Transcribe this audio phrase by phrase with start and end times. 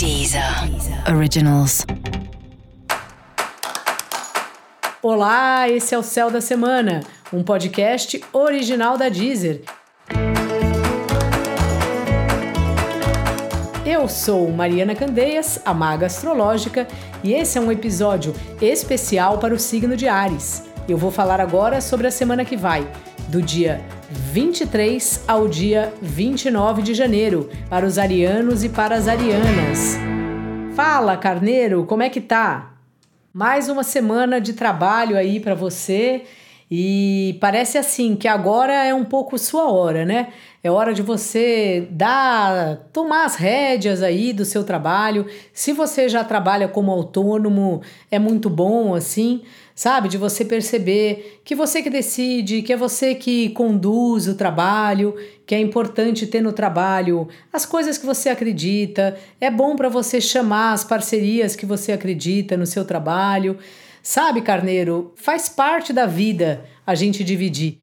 [0.00, 0.42] Deezer
[1.14, 1.84] Originals.
[5.02, 9.60] Olá, esse é o Céu da Semana, um podcast original da Deezer.
[13.84, 16.88] Eu sou Mariana Candeias, a maga astrológica,
[17.22, 18.32] e esse é um episódio
[18.62, 20.69] especial para o signo de Ares.
[20.90, 22.84] Eu vou falar agora sobre a semana que vai,
[23.28, 23.80] do dia
[24.10, 29.96] 23 ao dia 29 de janeiro, para os arianos e para as arianas.
[30.74, 32.74] Fala, carneiro, como é que tá?
[33.32, 36.24] Mais uma semana de trabalho aí para você
[36.70, 40.28] e parece assim que agora é um pouco sua hora, né?
[40.62, 45.26] É hora de você dar, tomar as rédeas aí do seu trabalho.
[45.52, 49.42] Se você já trabalha como autônomo, é muito bom assim
[49.80, 50.10] sabe?
[50.10, 55.14] De você perceber que você que decide, que é você que conduz o trabalho,
[55.46, 59.16] que é importante ter no trabalho as coisas que você acredita.
[59.40, 63.56] É bom para você chamar as parcerias que você acredita no seu trabalho.
[64.02, 67.78] Sabe, Carneiro, faz parte da vida a gente dividir.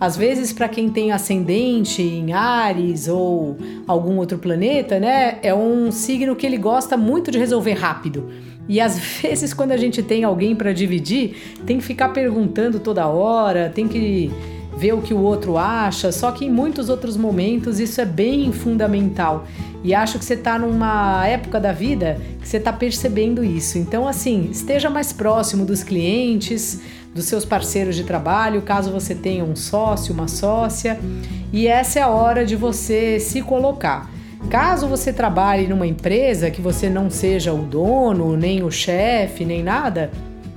[0.00, 3.56] Às vezes, para quem tem ascendente em Ares ou
[3.86, 8.28] algum outro planeta, né, é um signo que ele gosta muito de resolver rápido.
[8.68, 13.08] E às vezes, quando a gente tem alguém para dividir, tem que ficar perguntando toda
[13.08, 14.30] hora, tem que
[14.76, 16.10] ver o que o outro acha.
[16.12, 19.46] Só que em muitos outros momentos isso é bem fundamental.
[19.82, 23.76] E acho que você está numa época da vida que você está percebendo isso.
[23.78, 26.80] Então, assim, esteja mais próximo dos clientes,
[27.14, 30.98] dos seus parceiros de trabalho, caso você tenha um sócio, uma sócia,
[31.52, 34.10] e essa é a hora de você se colocar.
[34.50, 39.62] Caso você trabalhe numa empresa que você não seja o dono, nem o chefe, nem
[39.62, 40.10] nada,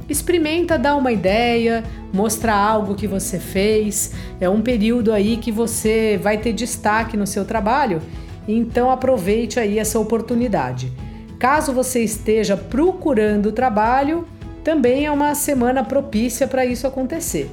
[0.09, 4.13] experimenta dar uma ideia, mostrar algo que você fez.
[4.39, 8.01] É um período aí que você vai ter destaque no seu trabalho,
[8.47, 10.91] então aproveite aí essa oportunidade.
[11.37, 14.27] Caso você esteja procurando trabalho,
[14.63, 17.51] também é uma semana propícia para isso acontecer.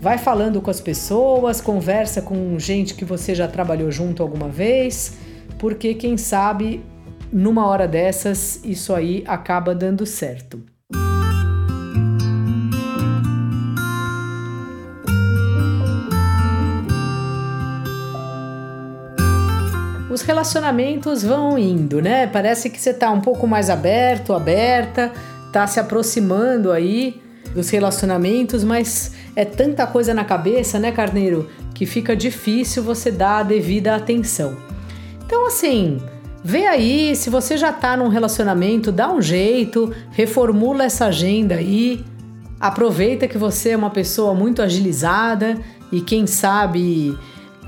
[0.00, 5.18] Vai falando com as pessoas, conversa com gente que você já trabalhou junto alguma vez,
[5.58, 6.82] porque quem sabe
[7.30, 10.62] numa hora dessas isso aí acaba dando certo.
[20.20, 22.26] Os relacionamentos vão indo, né?
[22.26, 25.10] Parece que você tá um pouco mais aberto, aberta,
[25.50, 27.22] tá se aproximando aí
[27.54, 33.38] dos relacionamentos, mas é tanta coisa na cabeça, né, Carneiro, que fica difícil você dar
[33.38, 34.58] a devida atenção.
[35.24, 35.96] Então, assim,
[36.44, 42.04] vê aí, se você já tá num relacionamento, dá um jeito, reformula essa agenda aí,
[42.60, 45.56] aproveita que você é uma pessoa muito agilizada
[45.90, 47.18] e quem sabe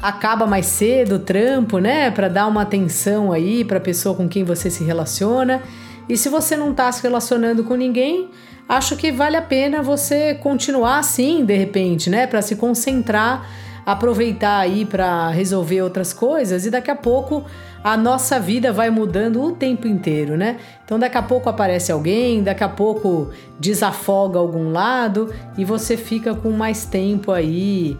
[0.02, 4.28] acaba mais cedo o trampo, né, para dar uma atenção aí para a pessoa com
[4.28, 5.62] quem você se relaciona
[6.08, 8.28] e se você não está se relacionando com ninguém,
[8.68, 12.26] acho que vale a pena você continuar assim, de repente, né?
[12.26, 13.48] Para se concentrar,
[13.86, 17.44] aproveitar aí para resolver outras coisas e daqui a pouco
[17.82, 20.58] a nossa vida vai mudando o tempo inteiro, né?
[20.84, 26.34] Então daqui a pouco aparece alguém, daqui a pouco desafoga algum lado e você fica
[26.34, 27.96] com mais tempo aí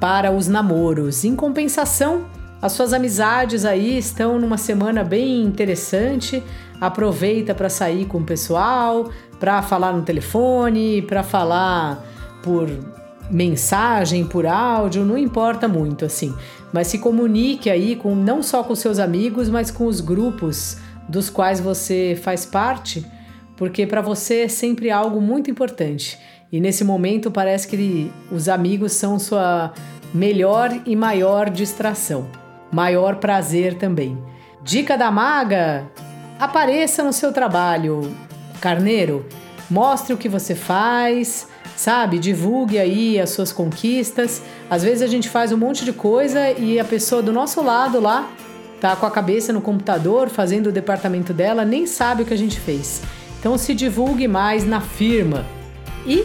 [0.00, 1.24] para os namoros.
[1.24, 2.26] Em compensação,
[2.60, 6.42] as suas amizades aí estão numa semana bem interessante.
[6.80, 12.04] Aproveita para sair com o pessoal, para falar no telefone, para falar
[12.42, 12.68] por
[13.30, 16.34] mensagem, por áudio, não importa muito assim.
[16.72, 21.30] Mas se comunique aí com não só com seus amigos, mas com os grupos dos
[21.30, 23.04] quais você faz parte,
[23.56, 26.18] porque para você é sempre algo muito importante.
[26.50, 29.72] E nesse momento parece que os amigos são sua
[30.12, 32.26] melhor e maior distração
[32.70, 34.18] maior prazer também.
[34.62, 35.90] Dica da maga:
[36.38, 38.14] apareça no seu trabalho,
[38.60, 39.26] carneiro.
[39.70, 42.18] Mostre o que você faz, sabe?
[42.18, 44.42] Divulgue aí as suas conquistas.
[44.70, 48.00] Às vezes a gente faz um monte de coisa e a pessoa do nosso lado
[48.00, 48.30] lá
[48.80, 52.38] tá com a cabeça no computador fazendo o departamento dela, nem sabe o que a
[52.38, 53.02] gente fez.
[53.38, 55.44] Então se divulgue mais na firma.
[56.06, 56.24] E